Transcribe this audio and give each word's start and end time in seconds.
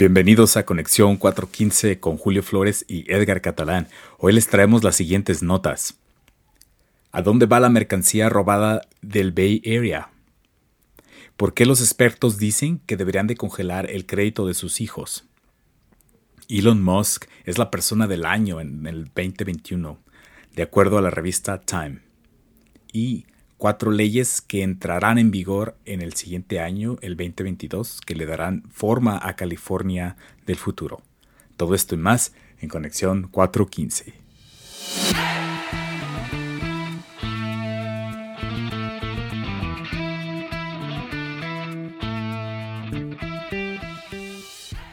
Bienvenidos 0.00 0.56
a 0.56 0.64
Conexión 0.64 1.16
415 1.16 1.98
con 1.98 2.18
Julio 2.18 2.44
Flores 2.44 2.84
y 2.86 3.12
Edgar 3.12 3.40
Catalán. 3.40 3.88
Hoy 4.18 4.32
les 4.32 4.46
traemos 4.46 4.84
las 4.84 4.94
siguientes 4.94 5.42
notas. 5.42 5.98
¿A 7.10 7.20
dónde 7.20 7.46
va 7.46 7.58
la 7.58 7.68
mercancía 7.68 8.28
robada 8.28 8.82
del 9.02 9.32
Bay 9.32 9.60
Area? 9.66 10.12
¿Por 11.36 11.52
qué 11.52 11.66
los 11.66 11.80
expertos 11.80 12.38
dicen 12.38 12.80
que 12.86 12.96
deberían 12.96 13.26
de 13.26 13.34
congelar 13.34 13.90
el 13.90 14.06
crédito 14.06 14.46
de 14.46 14.54
sus 14.54 14.80
hijos? 14.80 15.24
Elon 16.48 16.80
Musk 16.80 17.24
es 17.44 17.58
la 17.58 17.72
persona 17.72 18.06
del 18.06 18.24
año 18.24 18.60
en 18.60 18.86
el 18.86 19.06
2021, 19.06 19.98
de 20.54 20.62
acuerdo 20.62 20.98
a 20.98 21.02
la 21.02 21.10
revista 21.10 21.60
Time. 21.60 22.02
Y 22.92 23.26
cuatro 23.58 23.90
leyes 23.90 24.40
que 24.40 24.62
entrarán 24.62 25.18
en 25.18 25.32
vigor 25.32 25.76
en 25.84 26.00
el 26.00 26.14
siguiente 26.14 26.60
año, 26.60 26.96
el 27.02 27.16
2022, 27.16 28.00
que 28.00 28.14
le 28.14 28.24
darán 28.24 28.62
forma 28.70 29.18
a 29.20 29.34
California 29.34 30.16
del 30.46 30.56
futuro. 30.56 31.02
Todo 31.56 31.74
esto 31.74 31.96
y 31.96 31.98
más 31.98 32.32
en 32.60 32.68
Conexión 32.68 33.28
415. 33.30 34.14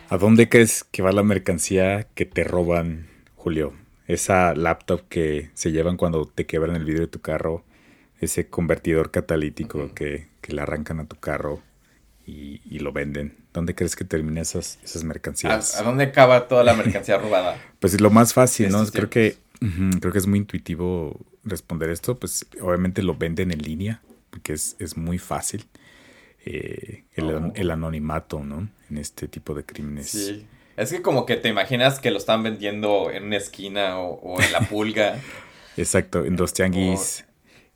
¿A 0.09 0.17
dónde 0.17 0.49
crees 0.49 0.83
que 0.83 1.01
va 1.01 1.11
la 1.11 1.23
mercancía 1.23 2.07
que 2.15 2.25
te 2.25 2.43
roban, 2.43 3.07
Julio? 3.35 3.73
Esa 4.07 4.55
laptop 4.55 5.01
que 5.07 5.49
se 5.53 5.71
llevan 5.71 5.97
cuando 5.97 6.25
te 6.25 6.45
quebran 6.45 6.75
el 6.75 6.85
vidrio 6.85 7.01
de 7.01 7.07
tu 7.07 7.21
carro 7.21 7.63
ese 8.19 8.47
convertidor 8.47 9.11
catalítico 9.11 9.93
que, 9.93 10.27
le 10.47 10.61
arrancan 10.61 10.99
a 10.99 11.05
tu 11.05 11.15
carro 11.15 11.61
y, 12.25 12.79
lo 12.79 12.91
venden. 12.91 13.35
¿Dónde 13.53 13.73
crees 13.73 13.95
que 13.95 14.03
termina 14.03 14.41
esas, 14.41 14.79
esas 14.83 15.03
mercancías? 15.03 15.79
¿A, 15.79 15.83
dónde 15.83 16.05
acaba 16.05 16.47
toda 16.47 16.63
la 16.63 16.73
mercancía 16.73 17.17
robada? 17.19 17.57
pues 17.79 17.99
lo 17.99 18.09
más 18.09 18.33
fácil, 18.33 18.69
¿no? 18.69 18.85
Creo 18.87 19.09
que, 19.09 19.37
creo 19.99 20.11
que 20.11 20.19
es 20.19 20.27
muy 20.27 20.39
intuitivo 20.39 21.19
responder 21.43 21.89
esto. 21.89 22.19
Pues 22.19 22.45
obviamente 22.61 23.01
lo 23.01 23.15
venden 23.15 23.51
en 23.51 23.61
línea, 23.61 24.01
porque 24.29 24.53
es, 24.53 24.97
muy 24.97 25.17
fácil. 25.17 25.65
Eh, 26.45 27.05
oh. 27.17 27.51
el, 27.55 27.71
anonimato, 27.71 28.43
¿no? 28.43 28.69
En 28.89 28.97
este 28.97 29.27
tipo 29.27 29.53
de 29.53 29.63
crímenes. 29.63 30.09
Sí. 30.09 30.45
Es 30.77 30.91
que 30.91 31.01
como 31.01 31.25
que 31.25 31.37
te 31.37 31.47
imaginas 31.49 31.99
que 31.99 32.11
lo 32.11 32.17
están 32.17 32.43
vendiendo 32.43 33.09
en 33.09 33.23
una 33.23 33.37
esquina 33.37 33.97
o, 33.99 34.41
en 34.41 34.51
la 34.51 34.61
pulga. 34.61 35.19
Exacto, 35.77 36.25
en 36.25 36.35
dos 36.35 36.53
tianguis. 36.53 37.24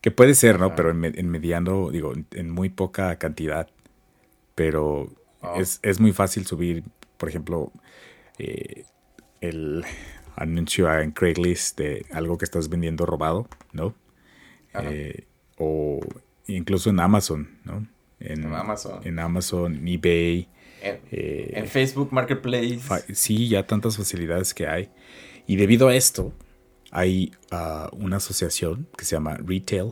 Que 0.02 0.12
puede 0.12 0.34
ser, 0.34 0.60
¿no? 0.60 0.76
Pero 0.76 0.92
en, 0.92 1.30
mediano, 1.30 1.92
digo, 1.92 2.14
en 2.32 2.50
muy 2.50 2.70
poca 2.70 3.18
cantidad. 3.18 3.70
Pero 4.56 5.10
ah. 5.42 5.56
es, 5.58 6.00
muy 6.00 6.14
fácil 6.14 6.46
subir, 6.46 6.84
por 7.18 7.30
ejemplo, 7.30 7.72
eh, 8.38 8.86
el 9.42 9.84
anuncio 10.36 10.94
en 11.00 11.12
Craigslist 11.12 11.78
de 11.78 12.06
algo 12.12 12.38
que 12.38 12.46
estás 12.46 12.70
vendiendo 12.70 13.06
robado, 13.06 13.48
¿no? 13.74 13.96
Eh, 14.74 15.26
o 15.58 16.00
incluso 16.48 16.90
en 16.90 17.00
Amazon, 17.00 17.58
¿no? 17.66 17.88
En, 18.20 18.54
Amazon. 18.54 19.00
En 19.04 19.20
Amazon, 19.20 19.88
eBay. 19.88 20.48
En, 20.82 21.00
eh, 21.12 21.52
en, 21.56 21.68
Facebook 21.68 22.12
Marketplace. 22.12 22.80
Sí, 23.14 23.50
ya 23.50 23.66
tantas 23.66 23.98
facilidades 23.98 24.54
que 24.54 24.68
hay. 24.68 24.90
Y 25.48 25.56
debido 25.56 25.88
a 25.88 25.96
esto, 25.96 26.34
hay 26.92 27.32
ah, 27.52 27.90
una 27.94 28.18
asociación 28.18 28.88
que 28.98 29.06
se 29.06 29.16
llama 29.16 29.38
Retail 29.38 29.92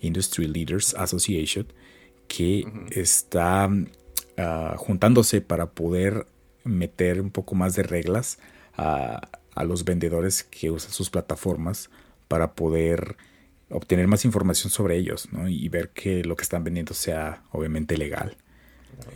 Industry 0.00 0.46
Leaders 0.46 0.94
Association 0.94 1.66
que 2.28 2.64
está 2.90 3.68
ah, 4.38 4.74
juntándose 4.76 5.40
para 5.40 5.70
poder 5.70 6.26
meter 6.64 7.20
un 7.20 7.30
poco 7.30 7.54
más 7.54 7.74
de 7.74 7.82
reglas 7.82 8.38
a, 8.76 9.20
los 9.64 9.84
vendedores 9.84 10.42
que 10.42 10.70
usan 10.70 10.90
sus 10.90 11.10
plataformas 11.10 11.90
para 12.28 12.54
poder 12.54 13.16
obtener 13.68 14.06
más 14.06 14.24
información 14.24 14.70
sobre 14.70 14.96
ellos 14.96 15.28
y 15.48 15.68
ver 15.68 15.90
que 15.90 16.24
lo 16.24 16.34
que 16.34 16.44
están 16.44 16.64
vendiendo 16.64 16.94
sea 16.94 17.42
obviamente 17.52 17.98
legal. 17.98 18.38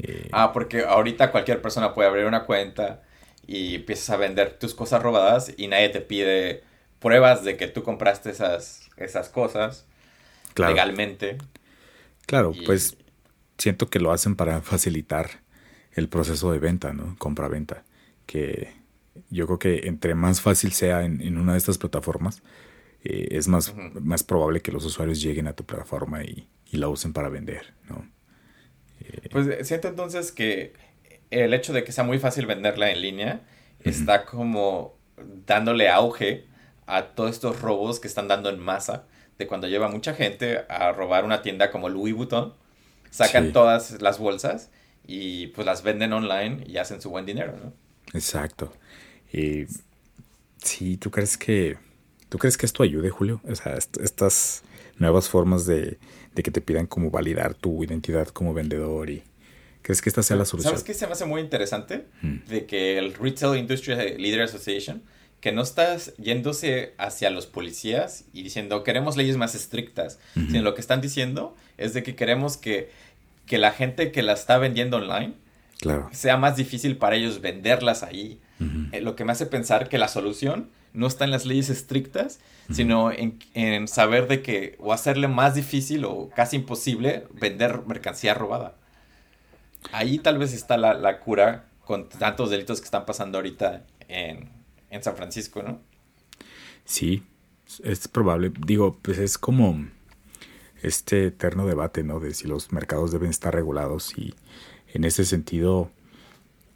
Eh, 0.00 0.28
ah, 0.32 0.53
porque 0.53 0.82
ahorita 0.82 1.31
cualquier 1.31 1.62
persona 1.62 1.94
puede 1.94 2.10
abrir 2.10 2.27
una 2.27 2.44
cuenta 2.44 3.03
y 3.47 3.77
empiezas 3.77 4.10
a 4.10 4.19
vender 4.19 4.59
tus 4.59 4.75
cosas 4.75 5.03
robadas 5.03 5.50
y 5.56 5.66
nadie 5.69 5.88
te 5.88 6.03
pide 6.03 6.62
pruebas 7.04 7.44
de 7.44 7.59
que 7.59 7.69
tú 7.69 7.82
compraste 7.82 8.31
esas, 8.31 8.88
esas 8.97 9.28
cosas 9.28 9.84
legalmente. 10.56 11.37
Claro, 12.25 12.54
pues 12.65 12.97
siento 13.59 13.91
que 13.91 14.00
lo 14.00 14.10
hacen 14.10 14.37
para 14.37 14.62
facilitar 14.62 15.28
el 15.92 16.09
proceso 16.09 16.50
de 16.50 16.59
venta, 16.59 16.94
¿no? 16.94 17.15
Compra-venta. 17.19 17.84
Que 18.25 18.72
yo 19.28 19.44
creo 19.44 19.59
que 19.59 19.87
entre 19.87 20.15
más 20.15 20.41
fácil 20.41 20.72
sea 20.72 21.04
en, 21.04 21.37
una 21.37 21.53
de 21.53 21.59
estas 21.59 21.76
plataformas, 21.76 22.42
eh, 23.04 23.28
es 23.32 23.48
más, 23.48 23.75
más 24.00 24.22
probable 24.22 24.62
que 24.62 24.72
los 24.72 24.86
usuarios 24.86 25.21
lleguen 25.21 25.47
a 25.47 25.53
tu 25.53 25.65
plataforma 25.65 26.25
y, 26.25 26.48
la 26.72 26.88
usen 26.88 27.12
para 27.12 27.28
vender, 27.28 27.72
¿no? 27.88 28.04
Eh, 29.00 29.28
pues 29.31 29.69
siento 29.69 29.86
entonces 29.86 30.32
que 30.32 30.72
el 31.31 31.54
hecho 31.54 31.72
de 31.72 31.84
que 31.84 31.92
sea 31.92 32.03
muy 32.03 32.19
fácil 32.19 32.47
venderla 32.47 32.91
en 32.91 33.00
línea 33.00 33.42
está 33.84 34.25
como 34.25 34.97
dándole 35.47 35.88
auge 35.88 36.47
a 36.87 37.06
todos 37.15 37.31
estos 37.31 37.61
robos 37.61 38.00
que 38.00 38.09
están 38.09 38.28
dando 38.28 38.50
en 38.50 38.59
masa, 38.59 39.05
de 39.39 39.47
cuando 39.47 39.67
lleva 39.67 39.89
mucha 39.89 40.15
gente 40.15 40.65
a 40.69 40.93
robar 40.93 41.25
una 41.25 41.43
tienda 41.43 41.71
como 41.71 41.89
Louis 41.89 42.15
Vuitton, 42.15 42.55
sacan 43.11 43.53
todas 43.53 44.03
las 44.03 44.19
bolsas 44.19 44.71
y 45.06 45.49
pues 45.49 45.67
las 45.67 45.83
venden 45.83 46.12
online 46.12 46.65
y 46.67 46.78
hacen 46.78 47.00
su 47.00 47.11
buen 47.11 47.27
dinero, 47.27 47.55
¿no? 47.62 47.72
Exacto. 48.12 48.72
Y 49.33 49.67
sí, 50.62 50.97
¿tú 50.97 51.11
crees 51.11 51.37
que 51.37 51.77
tú 52.28 52.39
crees 52.39 52.56
que 52.56 52.67
esto 52.67 52.83
ayude, 52.83 53.11
Julio? 53.11 53.41
O 53.49 53.55
sea, 53.55 53.75
estas 53.75 54.62
nuevas 54.99 55.28
formas 55.28 55.66
de, 55.66 55.99
que 56.34 56.51
te 56.51 56.61
pidan 56.61 56.87
como 56.87 57.11
validar 57.11 57.55
tu 57.55 57.83
identidad 57.84 58.28
como 58.28 58.55
vendedor 58.55 59.11
y 59.11 59.22
¿Crees 59.83 60.01
que 60.01 60.09
esta 60.09 60.22
sea 60.22 60.39
la 60.39 60.47
solución? 60.47 60.71
¿Sabes 60.71 60.83
qué 60.83 60.95
se 60.95 61.06
me 61.06 61.12
hace 61.12 61.27
muy 61.27 61.43
interesante? 61.43 62.06
De 62.49 62.65
que 62.65 62.97
el 62.97 63.12
Retail 63.12 63.59
Industry 63.59 63.95
Leader 64.16 64.41
Association 64.41 65.03
que 65.44 65.53
no 65.53 65.60
estás 65.60 66.16
yéndose 66.16 66.94
hacia 66.97 67.28
los 67.28 67.44
policías 67.44 68.25
y 68.32 68.43
diciendo 68.43 68.82
queremos 68.82 69.19
leyes 69.19 69.37
más 69.37 69.55
estrictas, 69.55 70.19
sino 70.32 70.62
lo 70.62 70.75
que 70.75 70.81
están 70.81 71.03
diciendo 71.03 71.55
es 71.77 71.93
de 71.93 72.03
que 72.03 72.16
queremos 72.16 72.56
que, 72.56 72.91
la 73.50 73.71
gente 73.71 74.10
que 74.10 74.22
la 74.22 74.33
está 74.33 74.56
vendiendo 74.56 74.97
online 74.97 75.34
sea 76.12 76.38
más 76.38 76.56
difícil 76.56 76.97
para 76.97 77.16
ellos 77.16 77.43
venderlas 77.43 78.03
ahí. 78.03 78.41
Eh, 78.93 79.03
lo 79.03 79.16
que 79.16 79.27
me 79.27 79.33
hace 79.33 79.44
pensar 79.44 79.91
que 79.91 79.99
la 79.99 80.09
solución 80.09 80.71
no 80.94 81.06
está 81.06 81.27
en 81.27 81.31
las 81.31 81.44
leyes 81.44 81.69
estrictas, 81.69 82.41
sino 82.72 83.12
en, 83.12 83.87
saber 83.87 84.28
de 84.28 84.41
que 84.41 84.77
o 84.78 84.94
hacerle 84.94 85.28
más 85.28 85.54
difícil 85.54 86.06
o 86.06 86.31
casi 86.34 86.56
imposible 86.56 87.27
vender 87.34 87.83
mercancía 87.87 88.33
robada. 88.33 88.77
Ahí 89.93 90.19
tal 90.19 90.38
vez 90.38 90.54
está 90.54 90.78
la, 90.78 90.94
la 90.94 91.21
cura 91.21 91.66
con 91.84 92.09
tantos 92.09 92.49
delitos 92.49 92.81
que 92.81 92.87
están 92.87 93.04
pasando 93.04 93.37
ahorita 93.37 93.83
en, 94.09 94.63
en 94.94 95.03
San 95.03 95.16
Francisco, 95.16 95.62
¿no? 95.62 95.81
Sí, 96.84 97.22
es 97.82 98.09
probable. 98.09 98.53
Digo, 98.66 98.99
pues 99.03 99.19
es 99.19 99.38
como 99.38 99.87
este 100.82 101.27
eterno 101.27 101.66
debate, 101.66 102.03
¿no? 102.03 102.21
De 102.21 102.34
si 102.34 102.47
los 102.47 102.72
mercados 102.72 103.10
deben 103.10 103.31
estar 103.31 103.54
regulados 103.54 104.16
y 104.16 104.34
en 104.93 105.04
ese 105.04 105.25
sentido, 105.25 105.91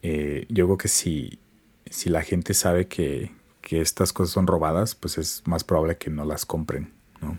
eh, 0.03 0.47
yo 0.49 0.67
creo 0.67 0.79
que 0.79 0.89
si, 0.89 1.39
si 1.87 2.11
la 2.11 2.23
gente 2.23 2.55
sabe 2.55 2.89
que, 2.89 3.37
estas 3.71 4.15
cosas 4.15 4.33
son 4.33 4.47
robadas, 4.47 4.95
pues 4.95 5.19
es 5.19 5.43
más 5.45 5.63
probable 5.63 5.99
que 5.99 6.09
no 6.09 6.25
las 6.25 6.47
compren, 6.47 6.91
¿no? 7.21 7.37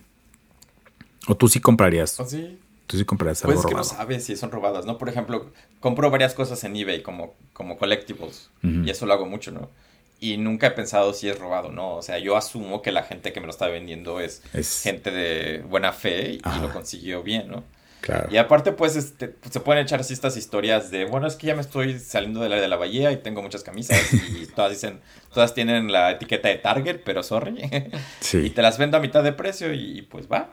O 1.28 1.36
tú 1.36 1.48
sí 1.48 1.60
comprarías. 1.60 2.20
¿O 2.20 2.26
sí? 2.26 2.60
Tú 2.86 2.98
sí 2.98 3.04
comprarías 3.04 3.44
algo 3.44 3.56
pues 3.56 3.66
que 3.66 3.74
no 3.74 3.84
sabes 3.84 4.26
si 4.26 4.36
son 4.36 4.52
robadas, 4.52 4.86
¿no? 4.86 5.00
Por 5.00 5.10
ejemplo, 5.10 5.52
compro 5.80 6.12
varias 6.12 6.36
cosas 6.36 6.64
en 6.66 6.76
eBay 6.76 7.02
como, 7.02 7.34
como 7.54 7.80
collectibles 7.80 8.52
y 8.62 8.88
eso 8.92 9.08
lo 9.08 9.14
hago 9.14 9.26
mucho, 9.26 9.52
¿no? 9.52 9.72
Y 10.20 10.38
nunca 10.38 10.68
he 10.68 10.72
pensado 10.72 11.14
si 11.14 11.30
es 11.30 11.40
robado, 11.40 11.72
¿no? 11.72 11.96
O 11.96 12.02
sea, 12.02 12.20
yo 12.20 12.36
asumo 12.36 12.82
que 12.82 12.92
la 12.92 13.04
gente 13.04 13.32
que 13.32 13.40
me 13.40 13.46
lo 13.46 13.52
está 13.52 13.68
vendiendo 13.68 14.20
es, 14.20 14.42
gente 14.84 15.12
de 15.12 15.60
buena 15.60 15.94
fe 15.94 16.34
y, 16.34 16.62
lo 16.62 16.72
consiguió 16.72 17.24
bien, 17.24 17.50
¿no? 17.50 17.64
Claro. 18.02 18.30
Y 18.32 18.38
aparte, 18.38 18.72
pues, 18.72 18.96
este, 18.96 19.36
se 19.50 19.60
pueden 19.60 19.84
echar 19.84 20.00
así 20.00 20.14
estas 20.14 20.38
historias 20.38 20.90
de, 20.90 21.06
bueno, 21.06 21.28
es 21.28 21.36
que 21.36 21.48
ya 21.48 21.56
me 21.56 21.62
estoy 21.62 22.00
saliendo 22.00 22.42
de 22.42 22.48
la 22.50 22.56
de 22.56 22.68
la 22.68 22.78
bahía 22.78 23.12
y 23.12 23.18
tengo 23.18 23.42
muchas 23.42 23.64
camisas 23.64 24.14
y 24.14 24.46
todas 24.56 24.72
dicen, 24.72 25.00
todas 25.34 25.54
tienen 25.54 25.92
la 25.92 26.12
etiqueta 26.12 26.48
de 26.48 26.56
Target, 26.56 27.02
pero 27.04 27.24
sorry. 27.24 27.58
Sí. 28.22 28.38
y 28.38 28.50
te 28.52 28.62
las 28.62 28.78
vendo 28.78 28.98
a 28.98 29.00
mitad 29.00 29.24
de 29.24 29.34
precio 29.34 29.74
y, 29.74 30.02
pues 30.04 30.28
va. 30.32 30.52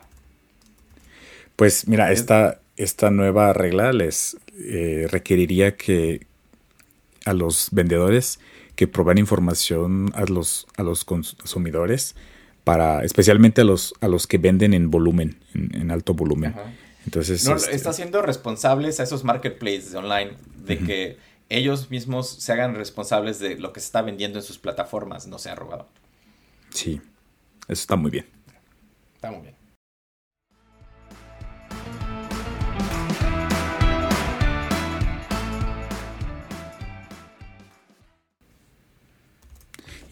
Pues 1.55 1.87
mira, 1.87 2.11
esta, 2.11 2.59
esta 2.75 3.09
nueva 3.11 3.53
regla 3.53 3.91
les 3.91 4.37
eh, 4.59 5.07
requeriría 5.09 5.75
que 5.75 6.25
a 7.25 7.33
los 7.33 7.69
vendedores 7.71 8.39
que 8.77 8.87
provean 8.87 9.17
información 9.17 10.11
a 10.13 10.23
los, 10.25 10.67
a 10.77 10.83
los 10.83 11.03
consumidores, 11.03 12.15
para, 12.63 13.03
especialmente 13.03 13.61
a 13.61 13.63
los, 13.63 13.95
a 14.01 14.07
los 14.07 14.27
que 14.27 14.37
venden 14.37 14.73
en 14.75 14.91
volumen, 14.91 15.39
en, 15.53 15.89
alto 15.89 16.13
volumen. 16.13 16.53
Entonces, 17.03 17.43
no, 17.45 17.55
este 17.55 17.75
está 17.75 17.91
siendo 17.91 18.21
responsables 18.21 18.99
a 18.99 19.03
esos 19.03 19.23
marketplaces 19.23 19.95
online 19.95 20.33
de 20.57 20.77
que 20.77 21.17
ellos 21.49 21.89
mismos 21.89 22.29
se 22.29 22.53
hagan 22.53 22.75
responsables 22.75 23.39
de 23.39 23.57
lo 23.57 23.73
que 23.73 23.79
se 23.79 23.87
está 23.87 24.03
vendiendo 24.03 24.37
en 24.37 24.45
sus 24.45 24.59
plataformas, 24.59 25.25
no 25.25 25.39
sea 25.39 25.55
robado. 25.55 25.87
Sí, 26.69 27.01
eso 27.61 27.81
está 27.81 27.95
muy 27.95 28.11
bien. 28.11 28.27
Está 29.15 29.31
muy 29.31 29.41
bien. 29.41 29.55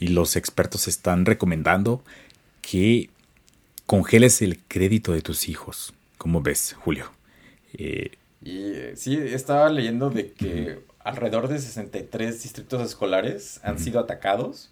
Y 0.06 0.10
los 0.10 0.36
expertos 0.36 0.88
están 0.88 1.26
recomendando 1.26 2.04
que 2.62 3.10
congeles 3.88 4.44
el 4.44 4.60
crédito 4.68 5.14
de 5.14 5.24
tus 5.24 5.50
hijos. 5.50 5.96
¿Cómo 6.20 6.42
ves, 6.42 6.76
Julio? 6.78 7.12
Eh, 7.74 8.12
y 8.44 8.96
sí, 8.96 9.18
estaba 9.18 9.68
leyendo 9.68 10.12
de 10.12 10.32
que 10.32 10.84
alrededor 11.00 11.48
de 11.48 11.58
63 11.58 12.44
distritos 12.44 12.84
escolares 12.84 13.60
han 13.64 13.80
sido 13.80 14.00
atacados 14.00 14.70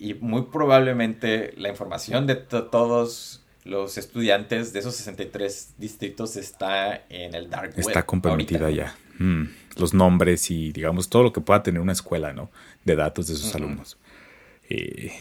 y 0.00 0.14
muy 0.14 0.42
probablemente 0.52 1.54
la 1.56 1.68
información 1.68 2.26
de 2.26 2.34
todos 2.34 3.44
los 3.62 3.98
estudiantes 3.98 4.72
de 4.72 4.80
esos 4.80 4.96
63 4.96 5.74
distritos 5.78 6.34
está 6.34 7.04
en 7.08 7.36
el 7.36 7.50
dark 7.50 7.70
web. 7.76 7.86
Está 7.86 8.04
comprometida 8.04 8.68
ya. 8.70 8.96
Mm, 9.20 9.44
los 9.76 9.94
nombres 9.94 10.50
y 10.50 10.72
digamos 10.72 11.08
todo 11.08 11.22
lo 11.22 11.32
que 11.32 11.40
pueda 11.40 11.62
tener 11.62 11.80
una 11.80 11.92
escuela, 11.92 12.32
¿no? 12.32 12.50
De 12.84 12.96
datos 12.96 13.28
de 13.28 13.36
sus 13.36 13.54
alumnos. 13.54 13.96
Eh, 14.68 15.12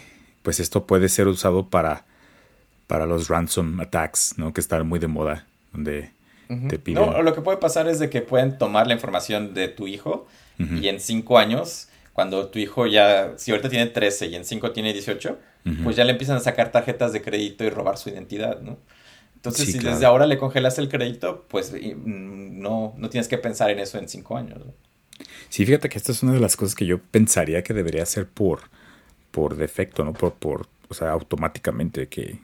pues 0.42 0.60
esto 0.60 0.86
puede 0.86 1.10
ser 1.10 1.28
usado 1.28 1.70
para, 1.70 2.06
para 2.88 3.06
los 3.06 3.28
ransom 3.28 3.80
attacks, 3.80 4.36
¿no? 4.38 4.54
Que 4.54 4.62
están 4.62 4.88
muy 4.88 5.00
de 5.00 5.08
moda, 5.08 5.48
donde 5.72 6.12
te 6.70 6.80
piden... 6.80 7.06
No, 7.06 7.22
lo 7.22 7.34
que 7.34 7.42
puede 7.42 7.58
pasar 7.58 7.88
es 7.88 8.00
de 8.00 8.10
que 8.10 8.22
pueden 8.22 8.58
tomar 8.58 8.88
la 8.88 8.94
información 8.94 9.54
de 9.54 9.68
tu 9.68 9.88
hijo 9.88 10.28
y 10.58 10.88
en 10.88 11.00
cinco 11.00 11.40
años, 11.40 11.90
cuando 12.14 12.48
tu 12.48 12.60
hijo 12.60 12.86
ya, 12.86 13.34
si 13.38 13.52
ahorita 13.52 13.70
tiene 13.70 13.88
13 13.88 14.28
y 14.28 14.36
en 14.36 14.46
cinco 14.46 14.72
tiene 14.72 14.94
18, 14.94 15.40
pues 15.84 15.96
ya 15.96 16.04
le 16.04 16.12
empiezan 16.12 16.38
a 16.38 16.40
sacar 16.40 16.72
tarjetas 16.72 17.12
de 17.12 17.22
crédito 17.22 17.64
y 17.64 17.70
robar 17.70 17.98
su 17.98 18.10
identidad, 18.10 18.62
¿no? 18.62 18.78
Entonces, 19.36 19.74
si 19.74 19.80
desde 19.80 20.06
ahora 20.06 20.26
le 20.26 20.38
congelas 20.38 20.78
el 20.78 20.88
crédito, 20.88 21.46
pues 21.50 21.74
mm, 21.74 22.62
no, 22.62 22.94
no 22.98 23.10
tienes 23.10 23.28
que 23.28 23.38
pensar 23.38 23.70
en 23.72 23.80
eso 23.80 23.98
en 23.98 24.08
cinco 24.08 24.38
años. 24.38 24.60
¿no? 24.66 24.74
Sí, 25.50 25.66
fíjate 25.66 25.90
que 25.90 25.98
esta 25.98 26.14
es 26.14 26.24
una 26.24 26.32
de 26.32 26.40
las 26.40 26.56
cosas 26.56 26.76
que 26.76 26.86
yo 26.86 27.00
pensaría 27.00 27.62
que 27.62 27.74
debería 27.74 28.06
ser 28.06 28.26
por, 28.26 28.62
por 29.34 29.56
defecto, 29.56 30.06
¿no? 30.06 30.14
Por, 30.14 30.36
por 30.36 30.68
o 30.88 30.94
sea, 30.94 31.10
automáticamente 31.10 32.08
que, 32.08 32.40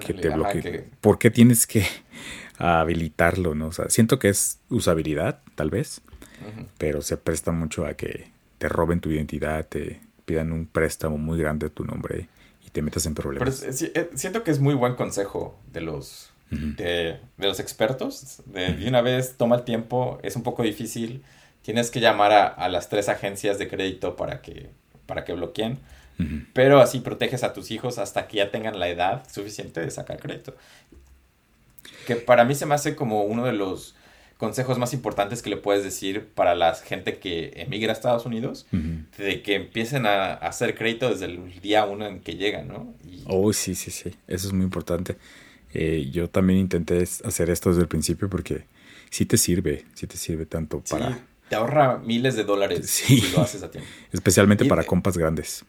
te 0.00 0.30
bloquee. 0.30 0.88
¿Por 1.02 1.18
qué 1.18 1.30
tienes 1.30 1.66
que 1.66 1.86
habilitarlo, 2.58 3.54
no? 3.54 3.66
O 3.66 3.72
sea, 3.72 3.90
siento 3.90 4.18
que 4.18 4.30
es 4.30 4.58
usabilidad, 4.70 5.40
tal 5.54 5.68
vez, 5.68 6.00
pero 6.78 7.02
se 7.02 7.18
presta 7.18 7.52
mucho 7.52 7.84
a 7.84 7.92
que 7.94 8.30
te 8.56 8.70
roben 8.70 9.00
tu 9.00 9.10
identidad, 9.10 9.66
te 9.66 10.00
pidan 10.24 10.50
un 10.50 10.66
préstamo 10.66 11.18
muy 11.18 11.38
grande 11.38 11.66
a 11.66 11.68
tu 11.68 11.84
nombre 11.84 12.28
y 12.66 12.70
te 12.70 12.80
metas 12.80 13.04
en 13.04 13.14
problemas. 13.14 13.60
Pero 13.60 14.08
siento 14.14 14.42
que 14.42 14.50
es 14.50 14.60
muy 14.60 14.74
buen 14.74 14.94
consejo 14.94 15.58
de 15.70 15.82
los, 15.82 16.32
de, 16.50 17.20
los 17.36 17.60
expertos. 17.60 18.42
De, 18.46 18.88
una 18.88 19.02
vez 19.02 19.36
toma 19.36 19.56
el 19.56 19.64
tiempo, 19.64 20.18
es 20.22 20.36
un 20.36 20.42
poco 20.42 20.62
difícil. 20.62 21.22
Tienes 21.60 21.90
que 21.90 22.00
llamar 22.00 22.32
a, 22.32 22.46
a 22.46 22.70
las 22.70 22.88
tres 22.88 23.10
agencias 23.10 23.58
de 23.58 23.68
crédito 23.68 24.16
para 24.16 24.40
que, 24.40 24.70
para 25.04 25.24
que 25.24 25.34
bloqueen 25.34 25.78
pero 26.52 26.80
así 26.80 27.00
proteges 27.00 27.42
a 27.42 27.52
tus 27.52 27.70
hijos 27.70 27.98
hasta 27.98 28.28
que 28.28 28.38
ya 28.38 28.50
tengan 28.50 28.78
la 28.78 28.88
edad 28.88 29.22
suficiente 29.30 29.80
de 29.80 29.90
sacar 29.90 30.18
crédito. 30.18 30.54
Que 32.06 32.16
para 32.16 32.44
mí 32.44 32.54
se 32.54 32.66
me 32.66 32.74
hace 32.74 32.94
como 32.94 33.22
uno 33.22 33.44
de 33.44 33.52
los 33.52 33.94
consejos 34.36 34.78
más 34.78 34.92
importantes 34.92 35.42
que 35.42 35.50
le 35.50 35.56
puedes 35.56 35.84
decir 35.84 36.26
para 36.34 36.54
la 36.54 36.74
gente 36.74 37.18
que 37.18 37.52
emigra 37.56 37.92
a 37.92 37.94
Estados 37.94 38.26
Unidos, 38.26 38.66
de 38.70 39.42
que 39.42 39.54
empiecen 39.54 40.06
a, 40.06 40.34
hacer 40.34 40.74
crédito 40.76 41.08
desde 41.08 41.26
el 41.26 41.60
día 41.60 41.84
uno 41.86 42.06
en 42.06 42.20
que 42.20 42.34
llegan, 42.34 42.68
¿no? 42.68 42.94
Oh, 43.26 43.52
sí, 43.52 43.74
sí, 43.74 43.90
sí, 43.90 44.14
eso 44.26 44.48
es 44.48 44.52
muy 44.52 44.64
importante. 44.64 45.16
Eh, 45.72 46.08
yo 46.12 46.28
también 46.28 46.58
intenté 46.60 47.02
hacer 47.02 47.50
esto 47.50 47.70
desde 47.70 47.82
el 47.82 47.88
principio 47.88 48.28
porque 48.28 48.64
sí 49.10 49.26
te 49.26 49.36
sirve, 49.36 49.84
sí 49.94 50.06
te 50.06 50.16
sirve 50.16 50.46
tanto 50.46 50.82
para... 50.88 51.18
Te 51.48 51.56
ahorra 51.56 51.98
miles 51.98 52.36
de 52.36 52.44
dólares 52.44 52.88
si 52.88 53.20
lo 53.32 53.42
haces 53.42 53.62
a 53.62 53.70
tiempo. 53.70 53.88
Especialmente 54.12 54.64
para 54.64 54.84
compas 54.84 55.18
grandes. 55.18 55.64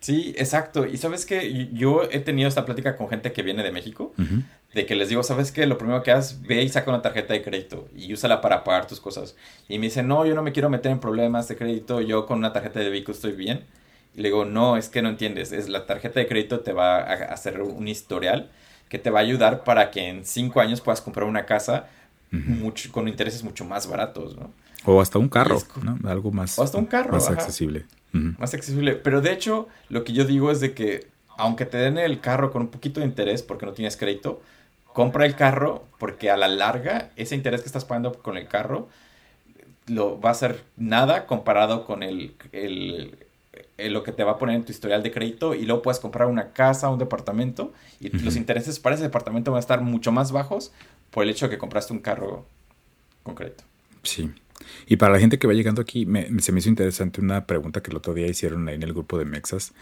Sí, 0.00 0.32
exacto. 0.36 0.86
Y 0.86 0.96
sabes 0.96 1.26
que 1.26 1.68
yo 1.72 2.02
he 2.10 2.20
tenido 2.20 2.48
esta 2.48 2.64
plática 2.64 2.96
con 2.96 3.08
gente 3.08 3.32
que 3.32 3.42
viene 3.42 3.62
de 3.62 3.72
México, 3.72 4.12
de 4.74 4.86
que 4.86 4.94
les 4.94 5.08
digo, 5.08 5.22
¿sabes 5.22 5.50
qué? 5.50 5.66
Lo 5.66 5.78
primero 5.78 6.02
que 6.02 6.12
haces, 6.12 6.40
ve 6.42 6.62
y 6.62 6.68
saca 6.68 6.90
una 6.90 7.02
tarjeta 7.02 7.34
de 7.34 7.42
crédito 7.42 7.88
y 7.96 8.12
úsala 8.12 8.40
para 8.40 8.62
pagar 8.64 8.86
tus 8.86 9.00
cosas. 9.00 9.36
Y 9.68 9.78
me 9.78 9.86
dicen, 9.86 10.06
no, 10.06 10.24
yo 10.24 10.34
no 10.34 10.42
me 10.42 10.52
quiero 10.52 10.70
meter 10.70 10.92
en 10.92 11.00
problemas 11.00 11.48
de 11.48 11.56
crédito, 11.56 12.00
yo 12.00 12.26
con 12.26 12.38
una 12.38 12.52
tarjeta 12.52 12.78
de 12.78 12.86
débito 12.86 13.12
estoy 13.12 13.32
bien. 13.32 13.64
Y 14.14 14.20
le 14.20 14.28
digo, 14.28 14.44
no, 14.44 14.76
es 14.76 14.88
que 14.88 15.02
no 15.02 15.08
entiendes, 15.08 15.52
es 15.52 15.68
la 15.68 15.86
tarjeta 15.86 16.20
de 16.20 16.28
crédito 16.28 16.60
te 16.60 16.72
va 16.72 16.98
a 16.98 17.14
hacer 17.32 17.60
un 17.60 17.88
historial 17.88 18.50
que 18.88 18.98
te 18.98 19.10
va 19.10 19.20
a 19.20 19.22
ayudar 19.22 19.64
para 19.64 19.90
que 19.90 20.08
en 20.08 20.24
cinco 20.24 20.60
años 20.60 20.80
puedas 20.80 21.00
comprar 21.00 21.26
una 21.26 21.44
casa 21.44 21.88
mucho, 22.30 22.92
con 22.92 23.08
intereses 23.08 23.42
mucho 23.42 23.64
más 23.64 23.86
baratos, 23.86 24.36
¿no? 24.36 24.50
O 24.84 25.00
hasta 25.00 25.18
un 25.18 25.28
carro, 25.28 25.60
¿no? 25.82 25.98
Algo 26.08 26.30
más, 26.30 26.58
o 26.58 26.62
hasta 26.62 26.78
un 26.78 26.86
carro, 26.86 27.12
más 27.12 27.28
accesible. 27.28 27.86
Más 28.12 28.54
accesible. 28.54 28.94
Pero 28.94 29.20
de 29.20 29.32
hecho, 29.32 29.68
lo 29.88 30.04
que 30.04 30.12
yo 30.12 30.24
digo 30.24 30.50
es 30.50 30.60
de 30.60 30.72
que, 30.72 31.08
aunque 31.36 31.66
te 31.66 31.76
den 31.76 31.98
el 31.98 32.20
carro 32.20 32.50
con 32.50 32.62
un 32.62 32.68
poquito 32.68 33.00
de 33.00 33.06
interés 33.06 33.42
porque 33.42 33.66
no 33.66 33.72
tienes 33.72 33.96
crédito, 33.96 34.40
compra 34.92 35.26
el 35.26 35.36
carro 35.36 35.84
porque 35.98 36.30
a 36.30 36.36
la 36.36 36.48
larga 36.48 37.10
ese 37.16 37.34
interés 37.34 37.60
que 37.60 37.66
estás 37.66 37.84
pagando 37.84 38.14
con 38.14 38.36
el 38.36 38.48
carro 38.48 38.88
lo 39.86 40.20
va 40.20 40.30
a 40.30 40.34
ser 40.34 40.64
nada 40.76 41.26
comparado 41.26 41.84
con 41.84 42.02
el, 42.02 42.34
el, 42.52 43.16
lo 43.78 44.02
que 44.02 44.12
te 44.12 44.24
va 44.24 44.32
a 44.32 44.38
poner 44.38 44.56
en 44.56 44.64
tu 44.64 44.72
historial 44.72 45.02
de 45.02 45.12
crédito 45.12 45.54
y 45.54 45.64
luego 45.66 45.82
puedes 45.82 46.00
comprar 46.00 46.28
una 46.28 46.52
casa, 46.52 46.88
un 46.88 46.98
departamento 46.98 47.72
y 48.00 48.10
los 48.18 48.36
intereses 48.36 48.78
para 48.78 48.94
ese 48.94 49.04
departamento 49.04 49.52
van 49.52 49.58
a 49.58 49.60
estar 49.60 49.80
mucho 49.80 50.12
más 50.12 50.32
bajos 50.32 50.72
por 51.10 51.24
el 51.24 51.30
hecho 51.30 51.46
de 51.46 51.50
que 51.50 51.58
compraste 51.58 51.92
un 51.92 52.00
carro 52.00 52.46
con 53.22 53.34
crédito. 53.34 53.64
Sí. 54.02 54.30
Y 54.86 54.96
para 54.96 55.12
la 55.12 55.20
gente 55.20 55.38
que 55.38 55.46
va 55.46 55.52
llegando 55.52 55.80
aquí, 55.80 56.06
se 56.40 56.52
me 56.52 56.58
hizo 56.58 56.68
interesante 56.68 57.20
una 57.20 57.46
pregunta 57.46 57.82
que 57.82 57.90
el 57.90 57.96
otro 57.96 58.14
día 58.14 58.26
hicieron 58.26 58.68
ahí 58.68 58.74
en 58.74 58.82
el 58.82 58.92
grupo 58.92 59.18
de 59.18 59.24
Mexas, 59.24 59.72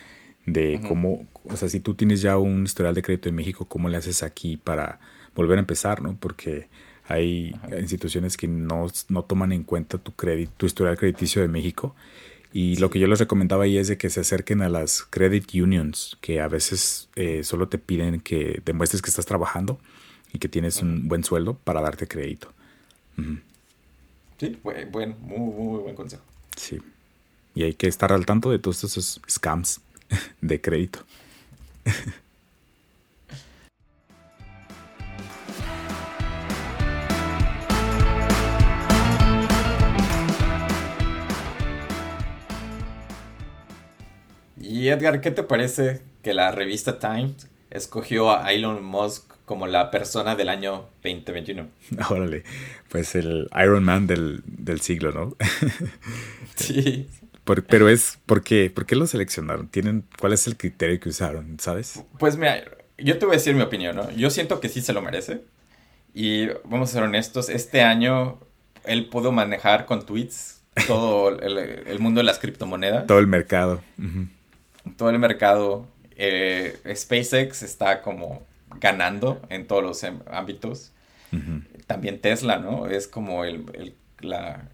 de 0.44 0.80
cómo, 0.86 1.26
o 1.44 1.56
sea, 1.56 1.68
si 1.68 1.80
tú 1.80 1.94
tienes 1.94 2.20
ya 2.20 2.38
un 2.38 2.64
historial 2.64 2.94
de 2.94 3.02
crédito 3.02 3.28
en 3.28 3.34
México, 3.34 3.64
¿cómo 3.64 3.88
le 3.88 3.96
haces 3.96 4.22
aquí 4.22 4.56
para 4.56 5.00
volver 5.34 5.58
a 5.58 5.60
empezar, 5.60 6.02
no? 6.02 6.16
Porque 6.18 6.68
hay 7.08 7.54
instituciones 7.78 8.36
que 8.36 8.46
no, 8.48 8.88
toman 9.26 9.52
en 9.52 9.64
cuenta 9.64 9.98
tu 9.98 10.12
crédito, 10.12 10.52
tu 10.56 10.66
historial 10.66 10.96
crediticio 10.96 11.42
de 11.42 11.48
México. 11.48 11.94
Y 12.52 12.76
lo 12.76 12.90
que 12.90 12.98
yo 12.98 13.06
les 13.06 13.18
recomendaba 13.18 13.64
ahí 13.64 13.76
es 13.76 13.88
de 13.88 13.98
que 13.98 14.08
se 14.08 14.20
acerquen 14.20 14.62
a 14.62 14.68
las 14.68 15.02
credit 15.02 15.52
unions, 15.54 16.16
que 16.20 16.40
a 16.40 16.48
veces 16.48 17.08
eh, 17.16 17.42
solo 17.44 17.68
te 17.68 17.78
piden 17.78 18.20
que 18.20 18.62
demuestres 18.64 19.02
que 19.02 19.10
estás 19.10 19.26
trabajando 19.26 19.78
y 20.36 20.38
que 20.38 20.50
tienes 20.50 20.82
un 20.82 21.08
buen 21.08 21.24
sueldo 21.24 21.54
para 21.54 21.80
darte 21.80 22.06
crédito. 22.06 22.52
Sí, 24.38 24.60
buen, 24.62 25.16
muy, 25.22 25.38
muy 25.38 25.80
buen 25.80 25.94
consejo. 25.94 26.22
Sí. 26.54 26.78
Y 27.54 27.62
hay 27.62 27.72
que 27.72 27.86
estar 27.86 28.12
al 28.12 28.26
tanto 28.26 28.50
de 28.50 28.58
todos 28.58 28.84
esos 28.84 29.18
scams 29.26 29.80
de 30.42 30.60
crédito. 30.60 30.98
Y 44.60 44.88
Edgar, 44.88 45.22
¿qué 45.22 45.30
te 45.30 45.42
parece 45.42 46.02
que 46.22 46.34
la 46.34 46.50
revista 46.50 46.98
Times 46.98 47.48
escogió 47.70 48.30
a 48.32 48.52
Elon 48.52 48.84
Musk 48.84 49.35
como 49.46 49.66
la 49.66 49.90
persona 49.90 50.36
del 50.36 50.50
año 50.50 50.86
2021. 51.02 51.66
Órale, 52.10 52.44
pues 52.90 53.14
el 53.14 53.48
Iron 53.62 53.84
Man 53.84 54.06
del, 54.06 54.42
siglo, 54.82 55.12
¿no? 55.12 55.36
sí. 56.56 57.08
pero 57.68 57.88
es, 57.88 58.18
¿por 58.26 58.42
qué? 58.42 58.68
¿Por 58.68 58.84
qué 58.84 58.96
lo 58.96 59.06
seleccionaron? 59.06 59.68
¿Tienen, 59.68 60.04
¿Cuál 60.20 60.34
es 60.34 60.46
el 60.46 60.56
criterio 60.58 61.00
que 61.00 61.08
usaron, 61.08 61.58
sabes? 61.58 62.02
Pues 62.18 62.36
mira, 62.36 62.62
yo 62.98 63.18
te 63.18 63.24
voy 63.24 63.36
a 63.36 63.38
decir 63.38 63.54
mi 63.54 63.62
opinión, 63.62 63.96
¿no? 63.96 64.10
Yo 64.10 64.28
siento 64.28 64.60
que 64.60 64.68
sí 64.68 64.82
se 64.82 64.92
lo 64.92 65.00
merece. 65.00 65.40
Y 66.12 66.46
vamos 66.64 66.90
a 66.90 66.92
ser 66.94 67.02
honestos, 67.02 67.48
este 67.48 67.82
año 67.82 68.38
él 68.84 69.06
pudo 69.06 69.32
manejar 69.32 69.86
con 69.86 70.04
tweets 70.04 70.56
todo 70.86 71.28
el, 71.40 71.98
mundo 72.00 72.20
de 72.20 72.24
las 72.24 72.38
criptomonedas. 72.38 73.06
Todo 73.06 73.18
el 73.18 73.26
mercado. 73.26 73.80
Todo 74.96 75.10
el 75.10 75.18
mercado. 75.18 75.86
Eh, 76.18 76.78
SpaceX 76.94 77.62
está 77.62 78.02
como 78.02 78.46
ganando 78.80 79.40
en 79.48 79.66
todos 79.66 79.82
los 79.82 80.02
em, 80.02 80.20
ámbitos. 80.30 80.92
También 81.86 82.20
Tesla, 82.20 82.58
¿no? 82.58 82.86
Es 82.86 83.06
como 83.06 83.44
el, 83.44 83.94
la 84.20 84.70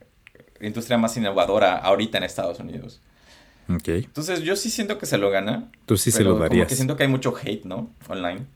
industria 0.60 0.96
más 0.96 1.16
innovadora 1.16 1.76
ahorita 1.76 2.18
en 2.18 2.24
Estados 2.24 2.60
Unidos. 2.60 3.00
Ok. 3.68 3.88
Entonces 3.88 4.42
yo 4.42 4.54
sí 4.54 4.70
siento 4.70 4.98
que 4.98 5.06
se 5.06 5.18
lo 5.18 5.30
gana. 5.30 5.70
Tú 5.86 5.96
sí 5.96 6.10
se 6.10 6.22
lo 6.24 6.38
darías. 6.38 6.66
Como 6.66 6.76
siento 6.76 6.96
que 6.96 7.02
hay 7.02 7.08
mucho 7.08 7.34
hate, 7.36 7.64
¿no? 7.64 7.90
Online. 8.08 8.46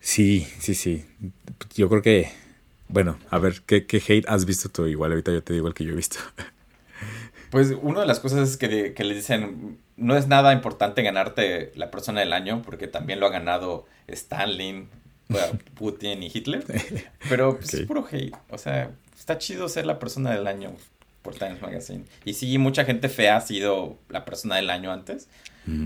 Sí, 0.00 0.46
sí, 0.58 0.74
sí. 0.74 1.04
Yo 1.74 1.88
creo 1.88 2.02
que, 2.02 2.30
bueno, 2.88 3.18
a 3.30 3.38
ver, 3.38 3.62
¿qué, 3.66 3.84
hate 4.06 4.28
has 4.28 4.46
visto 4.46 4.68
tú? 4.68 4.86
Igual 4.86 5.12
ahorita 5.12 5.32
yo 5.32 5.42
te 5.42 5.52
digo 5.52 5.68
el 5.68 5.74
que 5.74 5.84
yo 5.84 5.92
he 5.92 5.96
visto. 5.96 6.18
Pues 7.50 7.74
una 7.82 8.00
de 8.00 8.06
las 8.06 8.20
cosas 8.20 8.48
es 8.48 8.56
que, 8.56 8.94
que 8.94 9.02
les 9.02 9.16
dicen, 9.16 9.78
no 10.00 10.16
es 10.16 10.26
nada 10.26 10.52
importante 10.52 11.02
ganarte 11.02 11.72
la 11.76 11.90
persona 11.90 12.20
del 12.20 12.32
año, 12.32 12.62
porque 12.62 12.88
también 12.88 13.20
lo 13.20 13.26
ha 13.26 13.30
ganado 13.30 13.86
Stalin, 14.08 14.88
Putin 15.74 16.22
y 16.22 16.30
Hitler. 16.32 16.64
Pero 17.28 17.56
pues, 17.56 17.74
es 17.74 17.86
puro 17.86 18.06
hate. 18.10 18.34
O 18.48 18.58
sea, 18.58 18.90
está 19.16 19.38
chido 19.38 19.68
ser 19.68 19.86
la 19.86 19.98
persona 19.98 20.32
del 20.32 20.46
año 20.46 20.72
por 21.22 21.34
Times 21.34 21.60
Magazine. 21.60 22.04
Y 22.24 22.32
sí, 22.32 22.56
mucha 22.58 22.84
gente 22.84 23.08
fea 23.08 23.36
ha 23.36 23.40
sido 23.42 23.98
la 24.08 24.24
persona 24.24 24.56
del 24.56 24.70
año 24.70 24.90
antes. 24.90 25.28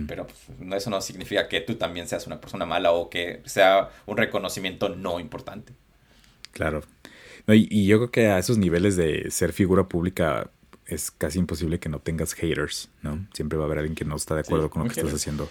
Pero 0.07 0.27
pues, 0.27 0.79
eso 0.81 0.89
no 0.89 1.01
significa 1.03 1.47
que 1.49 1.61
tú 1.61 1.75
también 1.75 2.09
seas 2.09 2.27
una 2.27 2.41
persona 2.41 2.65
mala 2.65 2.93
o 2.93 3.11
que 3.11 3.43
sea 3.45 3.91
un 4.07 4.17
reconocimiento 4.17 4.89
no 4.89 5.21
importante. 5.21 5.75
Claro. 6.53 6.83
y, 7.49 7.85
yo 7.87 7.99
creo 7.99 8.11
que 8.11 8.29
a 8.29 8.39
esos 8.39 8.57
niveles 8.57 8.97
de 8.97 9.31
ser 9.31 9.53
figura 9.53 9.85
pública 9.85 10.49
es 10.87 11.11
casi 11.11 11.39
imposible 11.39 11.79
que 11.79 11.89
no 11.89 11.99
tengas 11.99 12.35
haters, 12.35 12.91
¿no? 13.03 13.27
Siempre 13.33 13.59
va 13.59 13.65
a 13.65 13.67
haber 13.67 13.79
alguien 13.79 13.95
que 13.95 14.05
no 14.05 14.17
está 14.17 14.35
de 14.35 14.41
acuerdo 14.41 14.71
con 14.71 14.83
lo 14.83 14.89
que 14.91 15.01
estás 15.01 15.15
haciendo. 15.15 15.49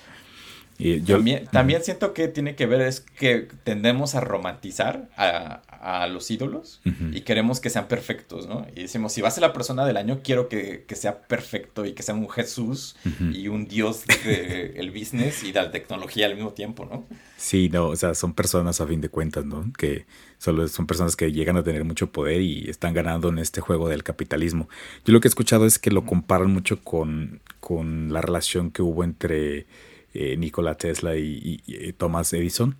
Y 0.77 1.03
yo, 1.03 1.19
también, 1.51 1.83
siento 1.83 2.13
que 2.13 2.27
tiene 2.27 2.55
que 2.55 2.65
ver 2.65 2.81
es 2.81 3.01
que 3.01 3.47
tendemos 3.63 4.15
a 4.15 4.21
romantizar 4.21 5.07
a, 5.15 5.61
los 6.07 6.31
ídolos 6.31 6.81
y 7.11 7.21
queremos 7.21 7.59
que 7.59 7.69
sean 7.69 7.87
perfectos, 7.87 8.47
¿no? 8.47 8.65
Y 8.75 8.83
decimos, 8.83 9.11
si 9.13 9.21
va 9.21 9.27
a 9.27 9.31
ser 9.31 9.41
la 9.41 9.53
persona 9.53 9.85
del 9.85 9.97
año, 9.97 10.21
quiero 10.23 10.47
que, 10.47 10.85
sea 10.93 11.21
perfecto 11.23 11.85
y 11.85 11.93
que 11.93 12.03
sea 12.03 12.15
un 12.15 12.29
Jesús 12.29 12.95
y 13.31 13.49
un 13.49 13.67
dios 13.67 14.03
del 14.25 14.91
business 14.91 15.43
y 15.43 15.51
de 15.51 15.61
la 15.61 15.71
tecnología 15.71 16.25
al 16.25 16.35
mismo 16.35 16.53
tiempo, 16.53 16.85
¿no? 16.85 17.05
Sí, 17.37 17.69
no, 17.69 17.87
o 17.87 17.95
sea, 17.95 18.15
son 18.15 18.33
personas 18.33 18.79
a 18.81 18.87
fin 18.87 19.01
de 19.01 19.09
cuentas, 19.09 19.45
¿no? 19.45 19.71
Que 19.77 20.05
solo 20.43 20.67
son 20.67 20.87
personas 20.87 21.15
que 21.15 21.31
llegan 21.31 21.55
a 21.55 21.63
tener 21.63 21.85
mucho 21.85 22.11
poder 22.11 22.41
y 22.41 22.69
están 22.69 22.93
ganando 22.93 23.29
en 23.29 23.39
este 23.39 23.61
juego 23.61 23.87
del 23.87 24.03
capitalismo. 24.03 24.67
Yo 25.05 25.13
lo 25.13 25.21
que 25.21 25.29
he 25.29 25.29
escuchado 25.29 25.65
es 25.65 25.79
que 25.79 25.89
lo 25.89 26.05
comparan 26.05 26.51
mucho 26.51 26.81
con, 26.81 27.39
con 27.61 28.11
la 28.11 28.19
relación 28.19 28.69
que 28.69 28.81
hubo 28.81 29.05
entre 29.05 29.67
eh, 30.13 30.35
Nikola 30.35 30.75
Tesla 30.75 31.15
y, 31.15 31.61
Thomas 31.97 32.33
Edison, 32.33 32.75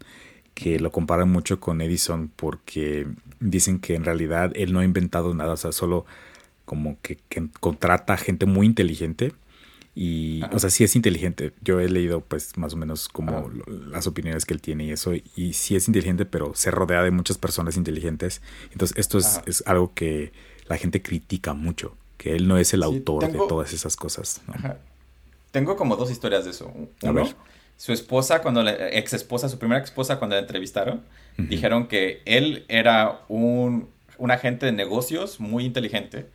que 0.54 0.78
lo 0.78 0.92
comparan 0.92 1.32
mucho 1.32 1.62
con 1.62 1.80
Edison 1.80 2.30
porque 2.36 3.08
dicen 3.40 3.80
que 3.80 3.96
en 3.96 4.04
realidad 4.04 4.52
él 4.56 4.74
no 4.74 4.82
ha 4.82 4.84
inventado 4.84 5.34
nada, 5.34 5.54
o 5.54 5.58
sea, 5.58 5.72
solo 5.72 6.06
como 6.66 6.98
que, 7.02 7.18
contrata 7.62 8.18
gente 8.18 8.46
muy 8.46 8.66
inteligente 8.66 9.32
y, 9.96 10.42
o 10.52 10.60
sea, 10.60 10.70
sí 10.70 10.84
es 10.84 10.96
inteligente. 10.96 11.54
Yo 11.62 11.80
he 11.80 11.88
leído, 11.88 12.22
pues, 12.22 12.58
más 12.58 12.74
o 12.74 12.78
menos 12.78 13.10
como 13.10 13.52
las 13.68 14.08
opiniones 14.08 14.46
que 14.46 14.54
él 14.54 14.62
tiene 14.62 14.86
y 14.86 14.92
eso. 14.92 15.14
Y 15.36 15.54
sí 15.54 15.76
es 15.76 15.88
inteligente, 15.88 16.26
pero 16.26 16.54
se 16.56 16.72
rodea 16.72 17.04
de 17.04 17.12
muchas 17.12 17.38
personas 17.38 17.78
inteligentes. 17.78 18.42
Entonces, 18.72 18.98
esto 18.98 19.20
es, 19.20 19.64
algo 19.68 19.94
que 19.94 20.32
la 20.68 20.78
gente 20.78 21.02
critica 21.02 21.54
mucho, 21.54 21.96
que 22.18 22.36
él 22.36 22.48
no 22.48 22.58
es 22.58 22.74
el 22.74 22.82
autor 22.82 23.32
de 23.32 23.38
todas 23.48 23.74
esas 23.74 23.96
cosas. 23.96 24.42
Tengo 25.52 25.76
como 25.76 25.96
dos 25.96 26.10
historias 26.10 26.46
de 26.46 26.52
eso. 26.52 26.74
Uno, 27.04 27.30
su 27.78 27.92
esposa, 27.92 28.42
cuando 28.42 28.64
la 28.64 28.90
ex 28.90 29.14
esposa, 29.14 29.50
su 29.50 29.60
primera 29.60 29.84
esposa, 29.84 30.18
cuando 30.18 30.36
la 30.36 30.42
entrevistaron, 30.42 31.02
dijeron 31.38 31.88
que 31.88 32.22
él 32.26 32.66
era 32.68 33.22
un, 33.28 33.90
agente 34.30 34.66
de 34.66 34.72
negocios 34.72 35.40
muy 35.40 35.66
inteligente, 35.66 36.28